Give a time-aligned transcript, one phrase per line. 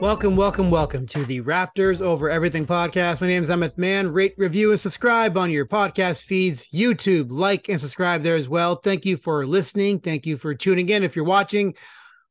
[0.00, 3.20] Welcome, welcome, welcome to the Raptors Over Everything podcast.
[3.20, 4.12] My name is Amit Mann.
[4.12, 7.28] Rate, review, and subscribe on your podcast feeds, YouTube.
[7.30, 8.74] Like and subscribe there as well.
[8.74, 10.00] Thank you for listening.
[10.00, 11.04] Thank you for tuning in.
[11.04, 11.74] If you're watching,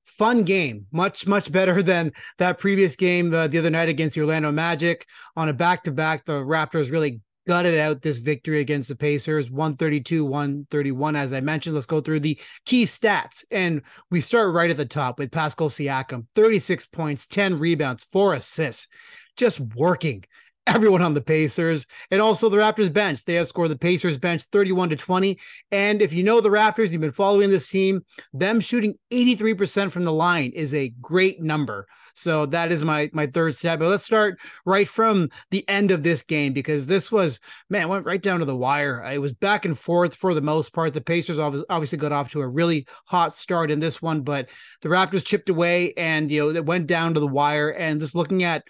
[0.04, 4.22] fun game, much much better than that previous game uh, the other night against the
[4.22, 5.08] Orlando Magic.
[5.38, 9.50] On a back to back, the Raptors really gutted out this victory against the Pacers
[9.52, 14.70] 132 131 as I mentioned let's go through the key stats and we start right
[14.70, 18.88] at the top with Pascal Siakam 36 points 10 rebounds 4 assists
[19.36, 20.24] just working
[20.68, 23.26] everyone on the Pacers and also the Raptors bench.
[23.26, 25.40] They have scored the Pacers bench 31 to 20.
[25.72, 30.04] And if you know the Raptors, you've been following this team, them shooting 83% from
[30.04, 31.88] the line is a great number.
[32.14, 33.80] So that is my my third step.
[33.80, 38.06] But let's start right from the end of this game because this was man went
[38.06, 39.04] right down to the wire.
[39.12, 40.94] It was back and forth for the most part.
[40.94, 44.50] The Pacers obviously got off to a really hot start in this one, but
[44.82, 47.70] the Raptors chipped away and you know it went down to the wire.
[47.70, 48.64] And just looking at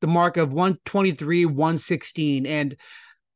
[0.00, 2.46] the mark of 123, 116.
[2.46, 2.76] And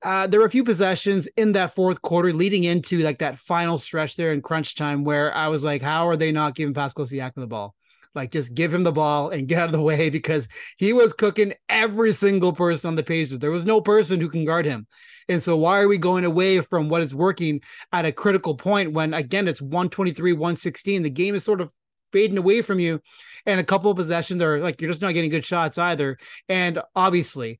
[0.03, 3.79] uh, there were a few possessions in that fourth quarter leading into like that final
[3.79, 7.07] stretch there in crunch time where I was like, how are they not giving Pascal
[7.07, 7.75] Siakam the ball?
[8.15, 10.48] Like, just give him the ball and get out of the way because
[10.79, 13.39] he was cooking every single person on the Pacers.
[13.39, 14.87] There was no person who can guard him.
[15.29, 17.61] And so, why are we going away from what is working
[17.92, 21.03] at a critical point when, again, it's 123, 116?
[21.03, 21.70] The game is sort of
[22.12, 23.01] fading away from you.
[23.47, 26.19] And a couple of possessions are like you're just not getting good shots either.
[26.48, 27.58] And obviously,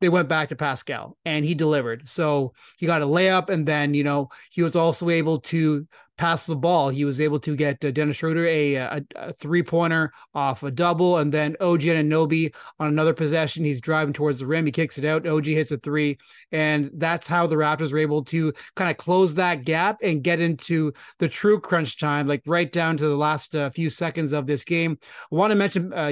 [0.00, 2.08] they went back to Pascal and he delivered.
[2.08, 5.86] So he got a layup, and then you know he was also able to
[6.18, 6.90] pass the ball.
[6.90, 10.70] He was able to get uh, Dennis Schroder a, a, a three pointer off a
[10.70, 13.64] double, and then OG Anunoby on another possession.
[13.64, 14.66] He's driving towards the rim.
[14.66, 15.26] He kicks it out.
[15.26, 16.18] OG hits a three,
[16.52, 20.40] and that's how the Raptors were able to kind of close that gap and get
[20.40, 24.46] into the true crunch time, like right down to the last uh, few seconds of
[24.46, 24.98] this game.
[25.32, 26.10] I want to mention uh,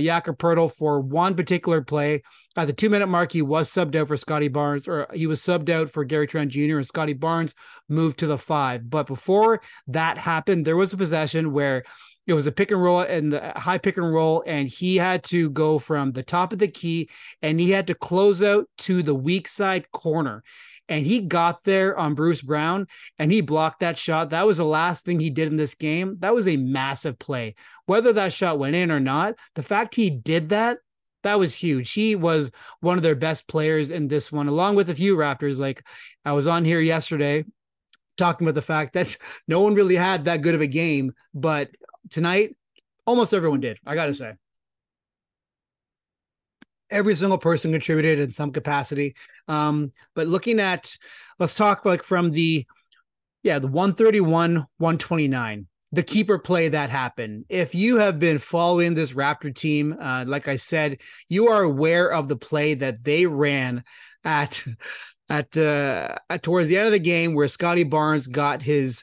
[0.69, 2.23] for one particular play.
[2.59, 5.43] At the two minute mark, he was subbed out for Scottie Barnes, or he was
[5.43, 7.55] subbed out for Gary Trent Jr., and Scottie Barnes
[7.89, 8.89] moved to the five.
[8.89, 9.61] But before
[9.97, 11.85] that happened, there was a possession where
[12.27, 15.23] it was a pick and roll and the high pick and roll, and he had
[15.25, 17.09] to go from the top of the key
[17.43, 20.43] and he had to close out to the weak side corner.
[20.89, 22.87] And he got there on Bruce Brown
[23.19, 24.31] and he blocked that shot.
[24.31, 26.17] That was the last thing he did in this game.
[26.21, 27.57] That was a massive play.
[27.87, 30.79] Whether that shot went in or not, the fact he did that
[31.27, 31.93] that was huge.
[31.93, 35.59] He was one of their best players in this one, along with a few Raptors.
[35.59, 35.85] Like
[36.25, 37.45] I was on here yesterday
[38.17, 39.17] talking about the fact that
[39.49, 41.71] no one really had that good of a game, but
[42.11, 42.57] tonight,
[43.07, 43.79] almost everyone did.
[43.87, 44.35] I got to say.
[46.89, 49.17] Every single person contributed in some capacity.
[49.49, 50.97] Um, but looking at,
[51.39, 52.65] let's talk like from the,
[53.43, 57.45] yeah, the 131, 129 the keeper play that happened.
[57.49, 60.99] If you have been following this Raptor team, uh, like I said,
[61.29, 63.85] you are aware of the play that they ran
[64.25, 64.63] at
[65.29, 69.03] at, uh, at towards the end of the game where Scottie Barnes got his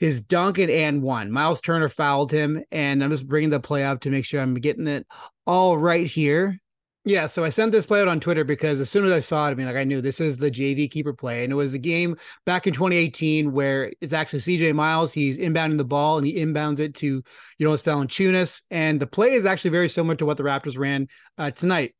[0.00, 1.30] his dunk and and one.
[1.30, 4.54] Miles Turner fouled him, and I'm just bringing the play up to make sure I'm
[4.54, 5.06] getting it
[5.46, 6.58] all right here.
[7.04, 9.48] Yeah, so I sent this play out on Twitter because as soon as I saw
[9.48, 11.72] it, I mean, like I knew this is the JV keeper play, and it was
[11.72, 15.12] a game back in 2018 where it's actually CJ Miles.
[15.12, 17.22] He's inbounding the ball and he inbounds it to
[17.60, 21.50] Jonas Valanciunas, and the play is actually very similar to what the Raptors ran uh,
[21.50, 21.94] tonight.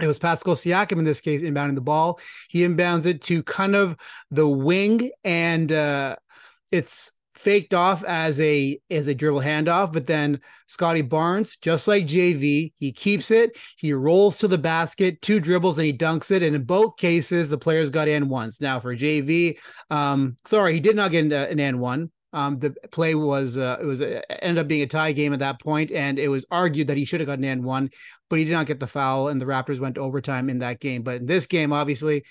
[0.00, 2.20] It was Pascal Siakam in this case inbounding the ball.
[2.48, 3.96] He inbounds it to kind of
[4.30, 6.16] the wing, and uh,
[6.70, 12.06] it's faked off as a as a dribble handoff, but then Scottie Barnes, just like
[12.06, 16.42] JV, he keeps it, he rolls to the basket, two dribbles, and he dunks it.
[16.42, 18.60] And in both cases, the players got in once.
[18.60, 19.58] Now for JV,
[19.90, 22.10] um, sorry, he did not get an N one.
[22.36, 25.38] Um, the play was uh, it was uh, ended up being a tie game at
[25.38, 27.88] that point, and it was argued that he should have gotten N one,
[28.28, 30.78] but he did not get the foul, and the Raptors went to overtime in that
[30.78, 31.02] game.
[31.02, 32.24] But in this game, obviously,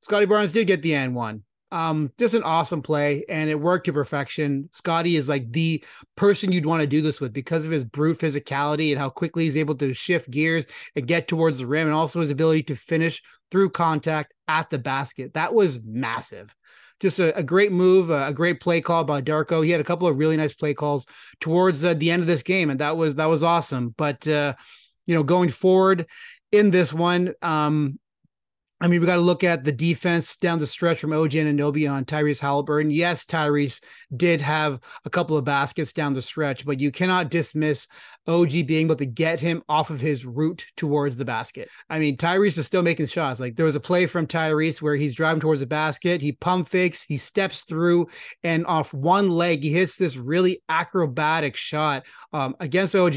[0.00, 1.44] Scottie Barnes did get the N one.
[1.70, 4.68] Um, just an awesome play, and it worked to perfection.
[4.72, 5.84] Scottie is like the
[6.16, 9.44] person you'd want to do this with because of his brute physicality and how quickly
[9.44, 10.66] he's able to shift gears
[10.96, 13.22] and get towards the rim, and also his ability to finish
[13.52, 15.34] through contact at the basket.
[15.34, 16.52] That was massive.
[17.02, 19.64] Just a, a great move, a, a, great play call by Darko.
[19.64, 21.04] He had a couple of really nice play calls
[21.40, 23.92] towards uh, the end of this game, and that was that was awesome.
[23.98, 24.54] But uh,
[25.06, 26.06] you know, going forward
[26.52, 27.98] in this one, um,
[28.82, 31.88] I mean, we got to look at the defense down the stretch from OG Anunoby
[31.88, 32.92] on Tyrese Haliburton.
[32.92, 33.80] Yes, Tyrese
[34.16, 37.86] did have a couple of baskets down the stretch, but you cannot dismiss
[38.26, 41.68] OG being able to get him off of his route towards the basket.
[41.88, 43.38] I mean, Tyrese is still making shots.
[43.38, 46.68] Like there was a play from Tyrese where he's driving towards the basket, he pump
[46.68, 48.08] fakes, he steps through,
[48.42, 52.02] and off one leg, he hits this really acrobatic shot
[52.32, 53.16] um, against OG.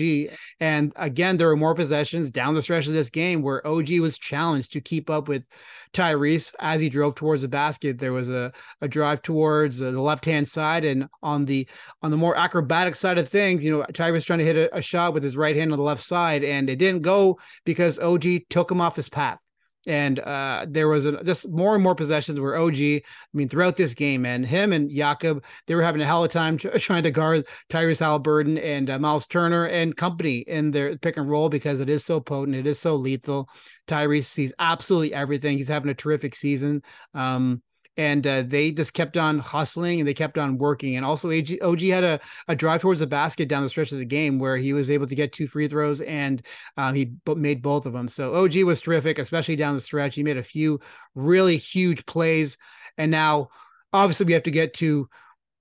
[0.60, 4.20] And again, there were more possessions down the stretch of this game where OG was
[4.20, 5.44] challenged to keep up with
[5.94, 8.00] Tyrese as he drove towards the basket.
[8.00, 11.68] There was a, a drive towards the left hand side, and on the
[12.02, 14.82] on the more acrobatic side of things, you know, Tyrese trying to hit a, a
[14.82, 18.26] shot with his right hand on the left side, and it didn't go because OG
[18.50, 19.40] took him off his path.
[19.86, 23.02] And uh, there was a, just more and more possessions where OG, I
[23.34, 26.34] mean, throughout this game, and him and Jakob, they were having a hell of a
[26.34, 31.18] time trying to guard Tyrese Haliburton and uh, Miles Turner and company in their pick
[31.18, 33.50] and roll because it is so potent, it is so lethal.
[33.88, 35.58] Tyrese sees absolutely everything.
[35.58, 36.82] He's having a terrific season.
[37.14, 37.62] Um,
[37.98, 40.96] and uh, they just kept on hustling and they kept on working.
[40.98, 44.00] And also, OG, OG had a, a drive towards the basket down the stretch of
[44.00, 46.42] the game where he was able to get two free throws and
[46.78, 48.08] uh, he made both of them.
[48.08, 50.16] So OG was terrific, especially down the stretch.
[50.16, 50.80] He made a few
[51.16, 52.58] really huge plays.
[52.98, 53.50] And now,
[53.94, 55.10] obviously, we have to get to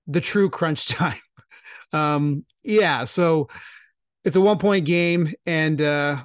[0.07, 1.19] the true crunch time.
[1.93, 3.49] um, yeah, so
[4.23, 6.23] it's a one point game, and uh,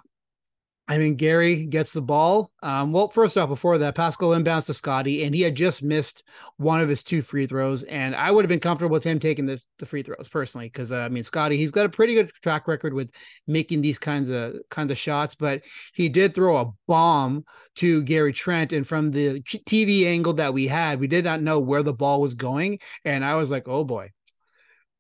[0.91, 2.51] I mean, Gary gets the ball.
[2.65, 6.25] Um, well, first off, before that, Pascal inbounds to Scottie, and he had just missed
[6.57, 7.85] one of his two free throws.
[7.85, 10.91] And I would have been comfortable with him taking the, the free throws personally, because
[10.91, 13.13] uh, I mean, Scottie, he's got a pretty good track record with
[13.47, 15.37] making these kinds of kinds of shots.
[15.37, 15.63] But
[15.95, 17.45] he did throw a bomb
[17.77, 21.61] to Gary Trent, and from the TV angle that we had, we did not know
[21.61, 24.11] where the ball was going, and I was like, oh boy,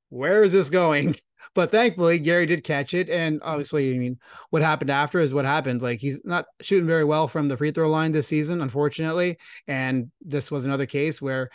[0.08, 1.16] where is this going?
[1.54, 3.08] But thankfully, Gary did catch it.
[3.08, 4.18] And obviously, I mean,
[4.50, 5.82] what happened after is what happened.
[5.82, 9.38] Like he's not shooting very well from the free throw line this season, unfortunately.
[9.66, 11.50] And this was another case where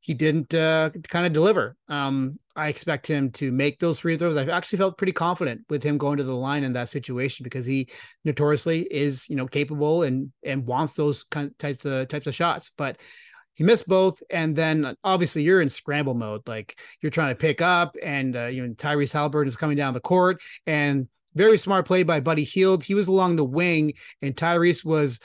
[0.00, 1.76] he didn't uh, kind of deliver.
[1.88, 4.36] Um, I expect him to make those free throws.
[4.36, 7.66] I actually felt pretty confident with him going to the line in that situation because
[7.66, 7.88] he
[8.24, 12.34] notoriously is, you know, capable and and wants those kind of types of types of
[12.34, 12.70] shots.
[12.76, 12.98] But
[13.54, 17.60] he missed both, and then obviously you're in scramble mode, like you're trying to pick
[17.60, 21.86] up, and uh, you know Tyrese Haliburton is coming down the court, and very smart
[21.86, 22.82] play by Buddy Hield.
[22.82, 25.20] He was along the wing, and Tyrese was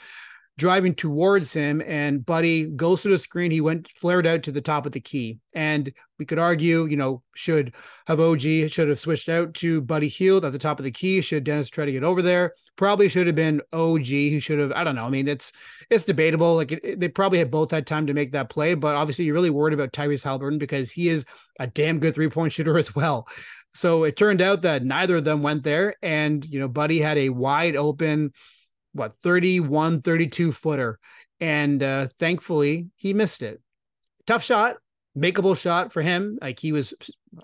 [0.58, 3.50] driving towards him, and Buddy goes to the screen.
[3.50, 6.96] He went flared out to the top of the key, and we could argue, you
[6.96, 7.74] know, should
[8.06, 11.20] have OG should have switched out to Buddy Hield at the top of the key.
[11.20, 12.54] Should Dennis try to get over there?
[12.76, 14.72] Probably should have been OG who should have.
[14.72, 15.04] I don't know.
[15.04, 15.52] I mean, it's
[15.90, 16.56] it's debatable.
[16.56, 19.26] Like it, it, they probably had both had time to make that play, but obviously
[19.26, 21.26] you're really worried about Tyrese Haliburton because he is
[21.60, 23.28] a damn good three point shooter as well.
[23.74, 27.18] So it turned out that neither of them went there, and you know, Buddy had
[27.18, 28.32] a wide open
[28.96, 30.98] what 31 32 footer.
[31.40, 33.60] And uh thankfully he missed it.
[34.26, 34.76] Tough shot
[35.16, 36.38] makeable shot for him.
[36.40, 36.94] Like he was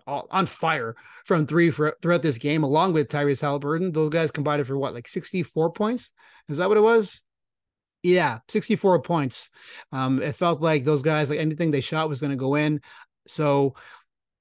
[0.06, 0.94] on fire
[1.25, 3.93] from three for, throughout this game along with Tyrese Haliburton.
[3.93, 6.10] Those guys combined for what like 64 points?
[6.49, 7.22] Is that what it was?
[8.02, 9.50] Yeah 64 points.
[9.90, 12.81] Um it felt like those guys like anything they shot was going to go in.
[13.26, 13.75] So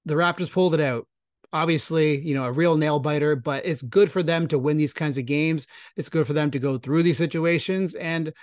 [0.06, 1.08] the Raptors pulled it out
[1.54, 4.94] obviously, you know, a real nail biter, but it's good for them to win these
[4.94, 5.68] kinds of games.
[5.98, 8.34] It's good for them to go through these situations and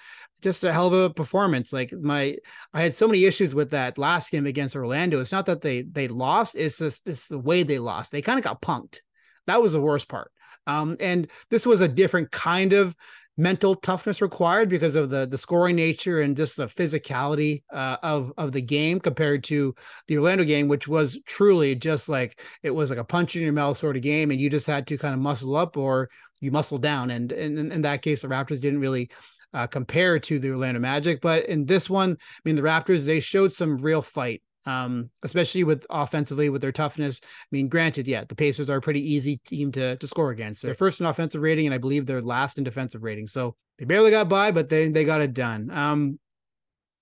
[0.43, 1.73] just a hell of a performance.
[1.73, 2.37] Like my,
[2.73, 5.21] I had so many issues with that last game against Orlando.
[5.21, 8.13] It's not that they they lost; it's just it's the way they lost.
[8.13, 9.01] They kind of got punked.
[9.47, 10.31] That was the worst part.
[10.67, 12.95] Um, and this was a different kind of
[13.39, 18.33] mental toughness required because of the the scoring nature and just the physicality uh, of
[18.37, 19.75] of the game compared to
[20.09, 23.53] the Orlando game, which was truly just like it was like a punch in your
[23.53, 26.51] mouth sort of game, and you just had to kind of muscle up or you
[26.51, 27.11] muscle down.
[27.11, 29.11] And, and in that case, the Raptors didn't really
[29.55, 33.21] uh, compare to the Orlando Magic, but in this one, I mean, the Raptors they
[33.21, 37.21] showed some real fight um, especially with offensively with their toughness.
[37.23, 40.63] I mean, granted, yeah, the Pacers are a pretty easy team to to score against.
[40.63, 43.27] They're first in offensive rating, and I believe they're last in defensive rating.
[43.27, 45.71] So they barely got by, but they they got it done.
[45.71, 46.19] Um,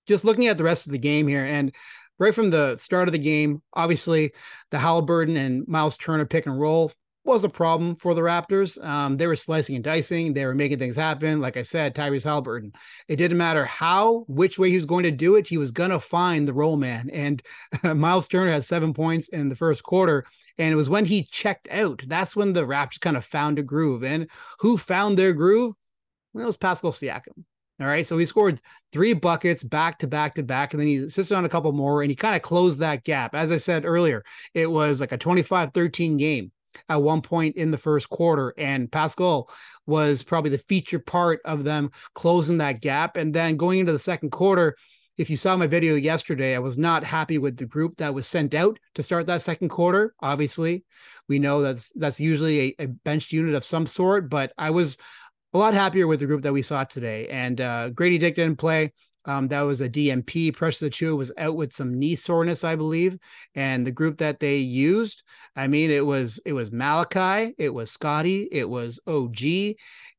[0.07, 1.73] just looking at the rest of the game here, and
[2.19, 4.31] right from the start of the game, obviously
[4.71, 6.91] the Haliburton and Miles Turner pick and roll
[7.27, 8.83] was a problem for the Raptors.
[8.83, 10.33] Um, they were slicing and dicing.
[10.33, 11.39] They were making things happen.
[11.39, 12.73] Like I said, Tyrese Haliburton.
[13.07, 15.47] It didn't matter how, which way he was going to do it.
[15.47, 17.09] He was going to find the roll man.
[17.11, 17.43] And
[17.83, 20.25] Miles Turner had seven points in the first quarter.
[20.57, 22.03] And it was when he checked out.
[22.07, 24.03] That's when the Raptors kind of found a groove.
[24.03, 24.29] And
[24.59, 25.75] who found their groove?
[26.33, 27.43] Well, it was Pascal Siakam.
[27.79, 28.07] All right.
[28.07, 28.59] So he scored
[28.91, 30.73] three buckets back to back to back.
[30.73, 33.35] And then he assisted on a couple more and he kind of closed that gap.
[33.35, 34.23] As I said earlier,
[34.55, 36.51] it was like a 25 13 game
[36.89, 38.53] at one point in the first quarter.
[38.57, 39.49] And Pascal
[39.85, 43.17] was probably the feature part of them closing that gap.
[43.17, 44.75] And then going into the second quarter,
[45.17, 48.27] if you saw my video yesterday, I was not happy with the group that was
[48.27, 50.13] sent out to start that second quarter.
[50.21, 50.83] Obviously,
[51.27, 54.97] we know that's that's usually a, a benched unit of some sort, but I was
[55.53, 57.27] a lot happier with the group that we saw today.
[57.29, 58.93] And uh, Gradey Dick didn't play.
[59.27, 60.55] Um, that was a DNP.
[60.55, 63.17] Precious Achiuwa was out with some knee soreness, I believe.
[63.55, 65.21] And the group that they used,
[65.55, 69.41] I mean, it was it was Malachi, it was Scottie, it was OG,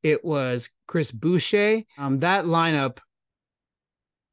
[0.03, 1.83] it was Chris Boucher.
[1.97, 2.99] Um, that lineup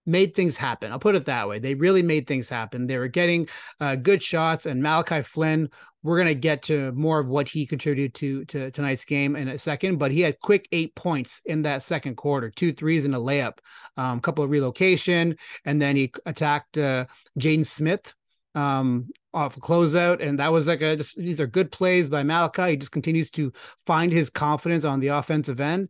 [0.05, 0.91] made things happen.
[0.91, 1.59] I'll put it that way.
[1.59, 2.85] They really made things happen.
[2.85, 3.47] They were getting
[3.79, 5.69] uh, good shots, and Malachi Flynn.
[6.05, 9.57] We're gonna get to more of what he contributed to to tonight's game in a
[9.57, 13.17] second, but he had quick eight points in that second quarter, two threes and a
[13.17, 13.57] layup,
[13.97, 15.35] a um, couple of relocation,
[15.65, 17.05] and then he attacked uh,
[17.63, 18.13] Smith
[18.53, 22.21] um, off a closeout, and that was like a just, these are good plays by
[22.21, 22.69] Malachi.
[22.69, 23.51] He just continues to
[23.87, 25.89] find his confidence on the offensive end,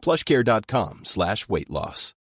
[0.00, 2.14] plushcare.com slash weight loss.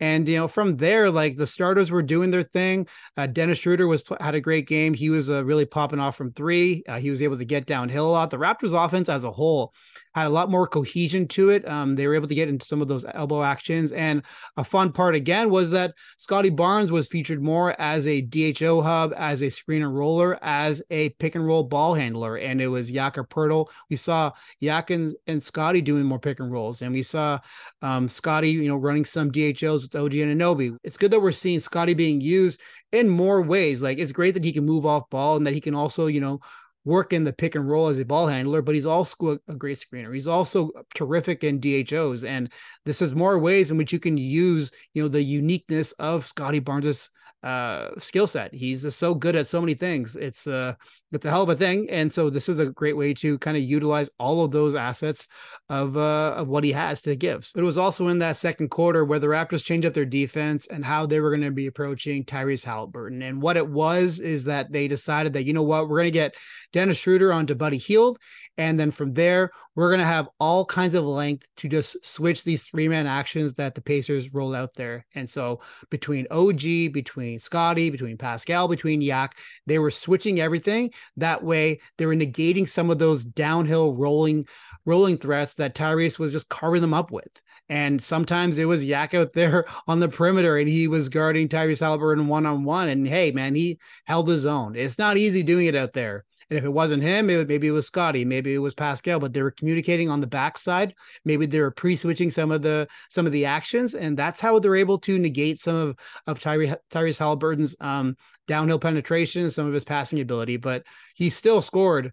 [0.00, 2.86] And you know, from there, like the starters were doing their thing.
[3.16, 4.94] Uh, Dennis Schroder was had a great game.
[4.94, 6.84] He was uh, really popping off from three.
[6.88, 8.30] Uh, he was able to get downhill a lot.
[8.30, 9.72] The Raptors' offense as a whole
[10.18, 11.66] had a lot more cohesion to it.
[11.68, 13.92] Um, they were able to get into some of those elbow actions.
[13.92, 14.22] And
[14.56, 19.12] a fun part again was that Scottie Barnes was featured more as a DHO hub,
[19.16, 22.36] as a screen and roller, as a pick and roll ball handler.
[22.36, 23.68] And it was Jakob Poeltl.
[23.90, 26.82] We saw Yak and, and Scottie doing more pick and rolls.
[26.82, 27.38] And we saw
[27.82, 30.76] um, Scottie, you know, running some DHOs with OG Anunoby.
[30.82, 32.60] It's good that we're seeing Scottie being used
[32.92, 33.82] in more ways.
[33.82, 36.20] Like it's great that he can move off ball and that he can also, you
[36.20, 36.40] know,
[36.84, 39.78] work in the pick and roll as a ball handler, but he's also a great
[39.78, 40.14] screener.
[40.14, 42.24] He's also terrific in DHOs.
[42.24, 42.50] And
[42.84, 46.60] this is more ways in which you can use, you know, the uniqueness of Scottie
[46.60, 47.10] Barnes's
[47.42, 48.52] uh skill set.
[48.52, 50.16] He's just so good at so many things.
[50.16, 50.74] It's uh
[51.12, 51.88] it's a hell of a thing.
[51.88, 55.28] And so this is a great way to kind of utilize all of those assets
[55.68, 57.48] of uh of what he has to give.
[57.54, 60.66] But it was also in that second quarter where the Raptors changed up their defense
[60.66, 63.22] and how they were going to be approaching Tyrese Haliburton.
[63.22, 66.10] And what it was is that they decided that, you know what, we're going to
[66.10, 66.34] get
[66.72, 68.18] Dennis Schroder onto Buddy Hield.
[68.58, 72.42] And then from there, we're going to have all kinds of length to just switch
[72.42, 75.06] these three man actions that the Pacers roll out there.
[75.14, 75.60] And so
[75.90, 80.90] between OG, between Scottie, between Pascal, between Yak, they were switching everything.
[81.16, 84.48] That way, they were negating some of those downhill rolling
[84.84, 87.28] rolling threats that Tyrese was just carving them up with.
[87.68, 91.80] And sometimes it was Yak out there on the perimeter and he was guarding Tyrese
[91.80, 92.88] Haliburton one on one.
[92.88, 94.74] And hey, man, he held his own.
[94.74, 96.24] It's not easy doing it out there.
[96.50, 99.32] And if it wasn't him, it, maybe it was Scottie, maybe it was Pascal, but
[99.32, 100.94] they were communicating on the backside.
[101.24, 104.76] Maybe they were pre-switching some of the some of the actions, and that's how they're
[104.76, 109.84] able to negate some of of Tyree, Tyrese Haliburton's um, downhill penetration, some of his
[109.84, 110.56] passing ability.
[110.56, 112.12] But he still scored.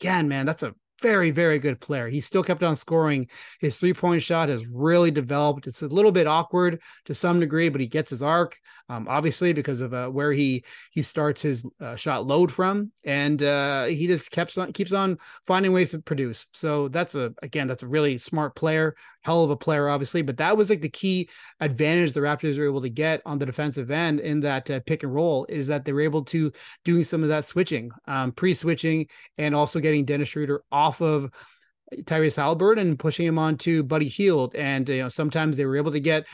[0.00, 0.74] Again, man, that's a
[1.04, 2.08] very, very good player.
[2.08, 3.28] He still kept on scoring.
[3.60, 5.66] His three point shot has really developed.
[5.66, 8.58] It's a little bit awkward to some degree, but he gets his arc,
[8.88, 13.42] um, obviously because of uh, where he he starts his uh, shot load from, and
[13.42, 16.46] uh, he just keeps on keeps on finding ways to produce.
[16.54, 20.22] So that's a again that's a really smart player, hell of a player, obviously.
[20.22, 21.28] But that was like the key
[21.60, 25.02] advantage the Raptors were able to get on the defensive end in that uh, pick
[25.02, 26.50] and roll is that they were able to
[26.84, 29.06] doing some of that switching, um, pre switching,
[29.36, 31.30] and also getting Dennis Schroder off of
[32.02, 34.54] Tyrese Haliburton and pushing him onto Buddy Hield.
[34.54, 36.24] And you know sometimes they were able to get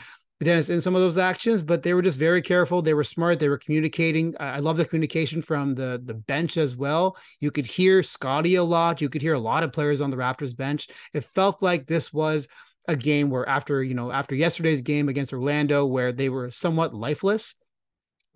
[0.43, 2.81] Dennis in some of those actions, but they were just very careful.
[2.81, 3.39] They were smart.
[3.39, 4.33] They were communicating.
[4.39, 7.15] I love the communication from the the bench as well.
[7.39, 9.01] You could hear Scottie a lot.
[9.01, 10.87] You could hear a lot of players on the Raptors bench.
[11.13, 12.47] It felt like this was
[12.87, 16.95] a game where after you know after yesterday's game against Orlando where they were somewhat
[16.95, 17.55] lifeless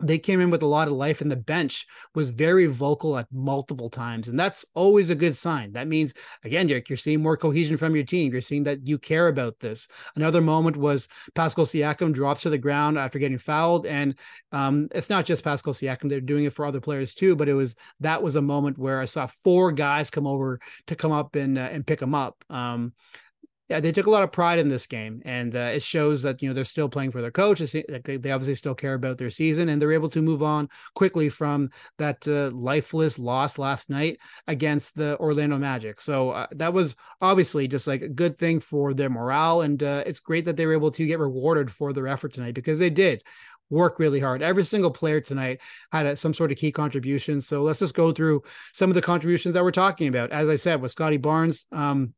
[0.01, 3.27] they came in with a lot of life and the bench was very vocal at
[3.31, 5.71] multiple times and that's always a good sign.
[5.73, 8.31] That means again you're, you're seeing more cohesion from your team.
[8.31, 9.87] You're seeing that you care about this.
[10.15, 14.15] Another moment was pascal siakam drops to the ground after getting fouled and
[14.51, 17.53] um, it's not just pascal siakam they're doing it for other players too but it
[17.53, 21.35] was that was a moment where i saw four guys come over to come up
[21.35, 22.43] and uh, and pick him up.
[22.49, 22.93] Um,
[23.67, 26.39] yeah, they took a lot of pride in this game, and uh, it shows that
[26.41, 27.60] you know they're still playing for their coach.
[27.60, 31.72] They, obviously still care about their season, and they're able to move on quickly from
[31.98, 36.00] that uh, lifeless loss last night against the Orlando Magic.
[36.00, 40.03] So uh, that was obviously just like a good thing for their morale, and uh,
[40.05, 42.91] it's great that they were able to get rewarded for their effort tonight because they
[42.91, 43.24] did
[43.72, 44.43] work really hard.
[44.43, 45.60] Every single player tonight
[45.91, 47.41] had a, some sort of key contribution.
[47.41, 48.43] So let's just go through
[48.74, 50.31] some of the contributions that we're talking about.
[50.31, 51.65] As I said, with Scottie Barnes.
[51.72, 52.13] Um,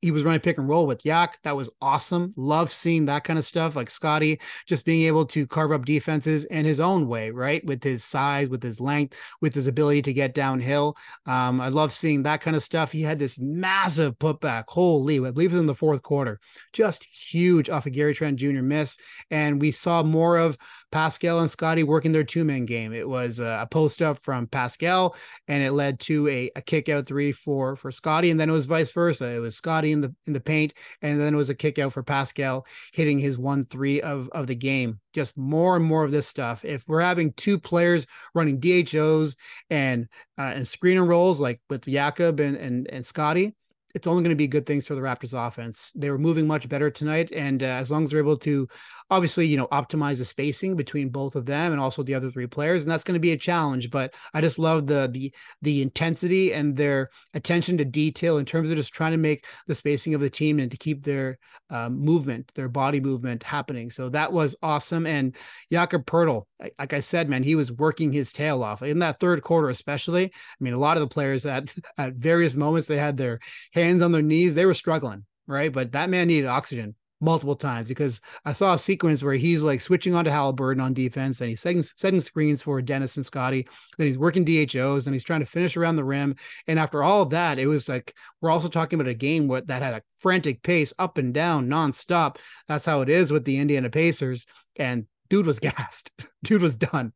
[0.00, 1.38] he was running pick and roll with Yak.
[1.42, 2.32] That was awesome.
[2.36, 3.74] Love seeing that kind of stuff.
[3.74, 7.64] Like Scottie just being able to carve up defenses in his own way, right?
[7.64, 10.96] With his size, with his length, with his ability to get downhill.
[11.26, 12.92] Um, I love seeing that kind of stuff.
[12.92, 14.64] He had this massive putback.
[14.68, 16.38] Holy, I believe it was in the fourth quarter.
[16.72, 18.62] Just huge off of Gary Trent Jr.
[18.62, 18.98] miss.
[19.30, 20.56] And we saw more of
[20.90, 22.92] Pascal and Scottie working their two man game.
[22.92, 27.06] It was a post up from Pascal, and it led to a, a kick out
[27.06, 29.26] three for for Scottie, and then it was vice versa.
[29.26, 29.56] It was
[29.92, 33.18] In the in the paint, and then it was a kick out for Pascal hitting
[33.18, 35.00] his one three of of the game.
[35.12, 36.64] Just more and more of this stuff.
[36.64, 39.36] If we're having two players running DHOs
[39.70, 43.54] and uh, and screen and rolls like with Jakob and and and Scottie,
[43.94, 45.92] it's only going to be good things for the Raptors offense.
[45.94, 47.32] They were moving much better tonight.
[47.32, 48.68] And uh, as long as they're able to
[49.10, 52.46] obviously, you know, optimize the spacing between both of them and also the other three
[52.46, 53.90] players, and that's going to be a challenge.
[53.90, 58.70] But I just love the the the intensity and their attention to detail in terms
[58.70, 61.38] of just trying to make the spacing of the team and to keep their
[61.70, 63.90] um, movement, their body movement happening.
[63.90, 65.06] So that was awesome.
[65.06, 65.34] And
[65.70, 66.44] Jakob Poeltl,
[66.78, 70.26] like I said, man, he was working his tail off in that third quarter, especially.
[70.26, 73.40] I mean, a lot of the players at at various moments they had their
[73.72, 75.72] hands on their knees, they were struggling right?
[75.72, 79.80] But that man needed oxygen multiple times because I saw a sequence where he's like
[79.80, 83.66] switching onto Haliburton on defense and he's setting, setting screens for Dennis and Scottie.
[83.96, 86.36] Then he's working DHOs and he's trying to finish around the rim.
[86.66, 89.94] And after all that, it was like we're also talking about a game that had
[89.94, 92.36] a frantic pace up and down nonstop.
[92.68, 94.46] That's how it is with the Indiana Pacers.
[94.76, 96.10] And dude was gassed.
[96.44, 97.12] dude was done.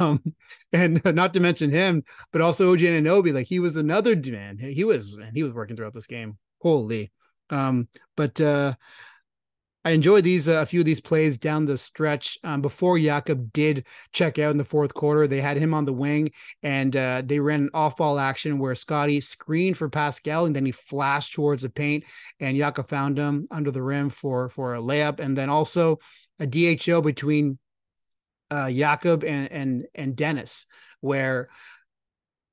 [0.00, 0.22] Um,
[0.72, 4.58] and not to mention him, but also OG Anunoby, like he was another man.
[4.58, 6.38] He was and he was working throughout this game.
[6.60, 7.12] Holy.
[7.50, 8.74] Um, but uh
[9.86, 13.52] I enjoyed these uh, a few of these plays down the stretch um, before Jakob
[13.52, 15.28] did check out in the fourth quarter.
[15.28, 16.32] They had him on the wing
[16.64, 20.66] and uh, they ran an off ball action where Scottie screened for Pascal and then
[20.66, 22.02] he flashed towards the paint
[22.40, 26.00] and Jakob found him under the rim for for a layup and then also
[26.40, 27.56] a DHO between
[28.50, 30.66] uh, Jakob and and and Dennis
[31.00, 31.48] where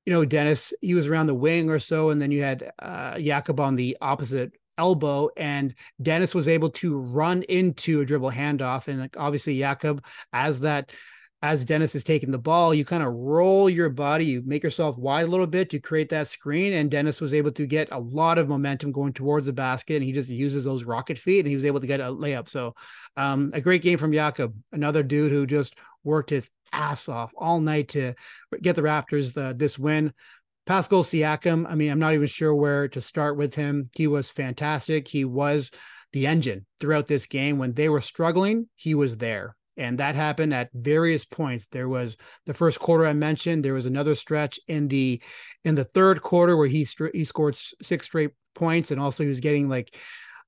[0.06, 3.18] you know Dennis he was around the wing or so and then you had uh,
[3.18, 8.88] Jakob on the opposite elbow and Dennis was able to run into a dribble handoff
[8.88, 10.90] and like obviously Jakob as that
[11.44, 14.96] as Dennis is taking the ball, you kind of roll your body, you make yourself
[14.96, 16.72] wide a little bit to create that screen.
[16.72, 20.04] And Dennis was able to get a lot of momentum going towards the basket, and
[20.04, 22.48] he just uses those rocket feet, and he was able to get a layup.
[22.48, 22.74] So,
[23.18, 27.60] um, a great game from Jakob, another dude who just worked his ass off all
[27.60, 28.14] night to
[28.62, 30.14] get the Raptors uh, this win.
[30.66, 33.90] Pascal Siakam, I mean, I'm not even sure where to start with him.
[33.94, 35.08] He was fantastic.
[35.08, 35.70] He was
[36.12, 37.58] the engine throughout this game.
[37.58, 39.56] When they were struggling, he was there.
[39.76, 41.66] And that happened at various points.
[41.66, 43.64] There was the first quarter I mentioned.
[43.64, 45.20] There was another stretch in the
[45.64, 49.40] in the third quarter where he he scored six straight points, and also he was
[49.40, 49.96] getting like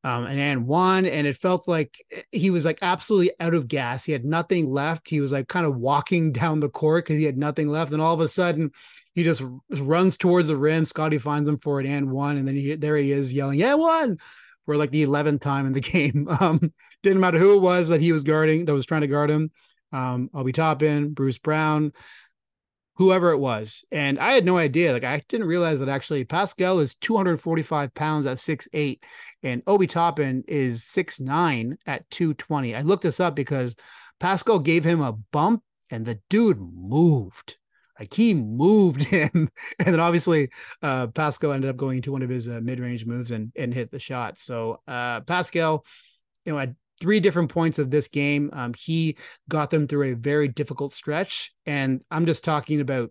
[0.05, 3.66] um, and and one, and it felt like eh, he was like absolutely out of
[3.66, 4.05] gas.
[4.05, 5.09] He had nothing left.
[5.09, 8.00] He was like kind of walking down the court because he had nothing left, and
[8.00, 8.70] all of a sudden,
[9.16, 10.85] he just runs towards the rim.
[10.85, 13.74] Scottie finds him for an and one, and then he, there he is yelling, "Yeah,
[13.74, 14.18] one!"
[14.66, 16.29] for like the eleventh time in the game.
[16.29, 16.61] Um,
[17.02, 19.50] didn't matter who it was that he was guarding, that was trying to guard him.
[19.90, 21.92] Um, Obi Toppin, Bruce Brown,
[22.96, 23.85] whoever it was.
[23.90, 24.92] And I had no idea.
[24.92, 29.02] Like I didn't realize that actually Pascal is 245 pounds at six eight,
[29.42, 32.74] and Obi Toppin is six nine at 220.
[32.74, 33.76] I looked this up because
[34.20, 37.57] Pascal gave him a bump and the dude moved.
[38.12, 39.30] He moved him,
[39.78, 40.50] and then obviously
[40.82, 43.90] uh, Pascal ended up going into one of his uh, mid-range moves and and hit
[43.90, 44.38] the shot.
[44.38, 45.85] So uh, Pascal,
[46.44, 49.16] you know, at three different points of this game, um, he
[49.48, 53.11] got them through a very difficult stretch, and I'm just talking about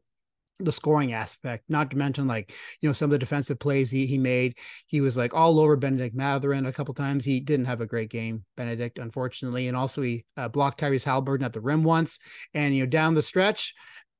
[0.59, 4.05] the scoring aspect, not to mention like, you know, some of the defensive plays he,
[4.05, 4.57] he made.
[4.87, 7.25] He was like all over Bennedict Mathurin a couple times.
[7.25, 9.67] He didn't have a great game, Bennedict, unfortunately.
[9.67, 12.19] And also he uh, blocked Tyrese Haliburton at the rim once.
[12.53, 13.73] And, you know, down the stretch,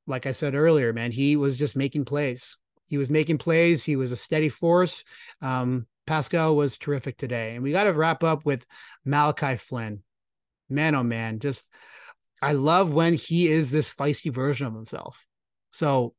[0.08, 2.58] like I said earlier, man, he was just making plays.
[2.88, 3.84] He was making plays.
[3.84, 5.04] He was a steady force.
[5.42, 7.56] Um, Pascal was terrific today.
[7.56, 8.66] And we got to wrap up with
[9.04, 10.04] Malachi Flynn.
[10.70, 11.68] Man, oh man, just
[12.42, 15.26] I love when he is this feisty version of himself.
[15.72, 16.14] So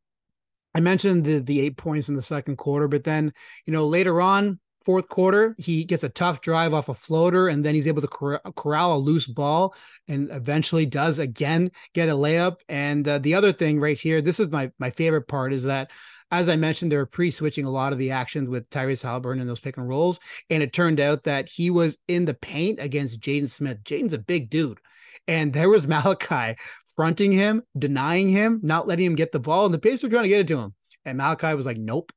[0.74, 3.32] I mentioned the the eight points in the second quarter, but then
[3.64, 7.64] you know later on, fourth quarter, he gets a tough drive off a floater, and
[7.64, 9.74] then he's able to cor- corral a loose ball,
[10.06, 12.58] and eventually does again get a layup.
[12.68, 15.90] And uh, the other thing right here, this is my my favorite part, is that
[16.30, 19.48] as I mentioned, they were pre-switching a lot of the actions with Tyrese Haliburton and
[19.48, 20.20] those pick and rolls,
[20.50, 23.82] and it turned out that he was in the paint against Jalen Smith.
[23.82, 24.78] Jalen's a big dude,
[25.26, 26.56] and there was Malachi
[26.94, 30.22] fronting him, denying him, not letting him get the ball, and the Pacers were trying
[30.22, 32.12] to get it to him, and Malachi was like, "Nope,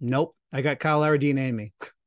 [0.00, 1.72] nope, I got Kyle Lowry DNA in me."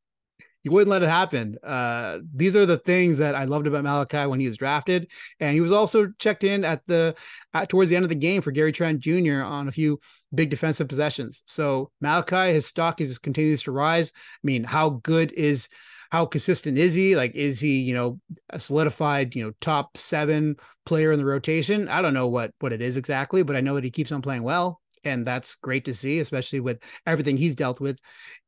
[0.63, 1.57] you wouldn't let it happen.
[1.61, 5.53] Uh, these are the things that I loved about Malachi when he was drafted, and
[5.53, 7.15] he was also checked in at the
[7.53, 9.41] at, towards the end of the game for Gary Trent Jr.
[9.43, 9.99] on a few
[10.33, 11.43] big defensive possessions.
[11.45, 14.11] So Malachi, his stock is continues to rise.
[14.15, 15.67] I mean, how good is
[16.11, 17.15] how consistent is he?
[17.15, 21.89] Like, is he you know a solidified you know top seven player in the rotation?
[21.89, 24.21] I don't know what what it is exactly, but I know that he keeps on
[24.21, 27.99] playing well and that's great to see, especially with everything he's dealt with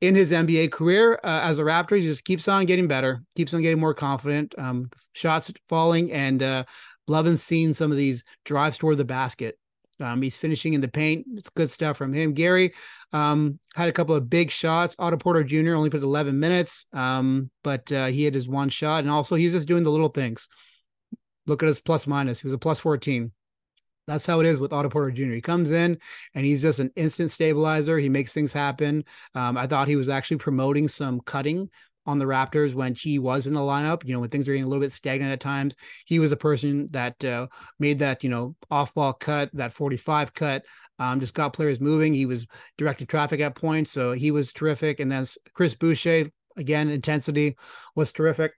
[0.01, 1.97] in his NBA career uh, as a Raptor.
[1.97, 4.55] He just keeps on getting better, keeps on getting more confident.
[4.57, 6.63] Um, shots falling, and uh,
[7.07, 9.57] loving seeing some of these drives toward the basket.
[9.99, 11.25] Um, he's finishing in the paint.
[11.35, 12.33] It's good stuff from him.
[12.33, 12.73] Gary
[13.13, 14.95] um, had a couple of big shots.
[14.99, 15.73] Otto Porter Jr.
[15.73, 19.53] only put 11 minutes, um, but uh, he had his one shot, and also he's
[19.53, 20.49] just doing the little things.
[21.47, 22.41] Look at his plus minus.
[22.41, 23.31] He was a plus 14.
[24.07, 25.33] That's how it is with Otto Porter Jr.
[25.33, 25.97] He comes in
[26.35, 27.97] and he's just an instant stabilizer.
[27.97, 29.03] He makes things happen.
[29.33, 31.69] Um, I thought he was actually promoting some cutting
[32.05, 34.05] on the Raptors when he was in the lineup.
[34.05, 36.37] You know, when things were getting a little bit stagnant at times, he was a
[36.37, 37.47] person that uh,
[37.79, 40.63] made that you know off ball cut, that 45 cut,
[40.99, 42.13] um, just got players moving.
[42.13, 42.45] He was
[42.77, 44.99] directing traffic at points, so he was terrific.
[44.99, 47.57] And then Chris Boucher, again, intensity
[47.95, 48.51] was terrific.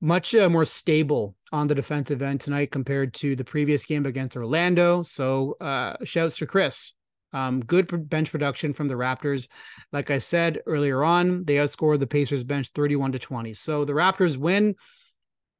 [0.00, 4.36] much uh, more stable on the defensive end tonight compared to the previous game against
[4.36, 5.02] Orlando.
[5.02, 6.92] So, uh, shouts to Chris.
[7.32, 9.48] Um, good bench production from the Raptors.
[9.92, 13.54] Like I said earlier on, they outscored the Pacers bench 31 to 20.
[13.54, 14.76] So the Raptors win.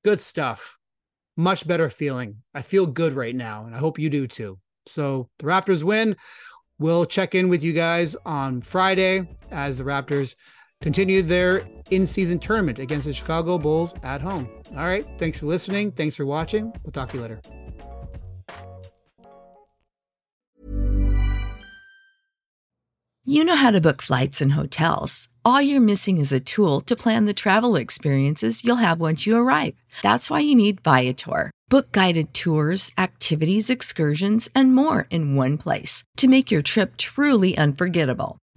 [0.02, 0.76] Good stuff.
[1.36, 2.36] Much better feeling.
[2.54, 4.58] I feel good right now, and I hope you do too.
[4.86, 6.16] So the Raptors win.
[6.78, 10.36] We'll check in with you guys on Friday as the Raptors
[10.80, 14.48] continue their in season tournament against the Chicago Bulls at home.
[14.76, 15.06] All right.
[15.18, 15.92] Thanks for listening.
[15.92, 16.72] Thanks for watching.
[16.84, 17.40] We'll talk to you later.
[23.24, 25.28] You know how to book flights and hotels.
[25.44, 29.36] All you're missing is a tool to plan the travel experiences you'll have once you
[29.36, 29.74] arrive.
[30.02, 31.50] That's why you need Viator.
[31.68, 37.56] Book guided tours, activities, excursions, and more in one place to make your trip truly
[37.58, 38.38] unforgettable.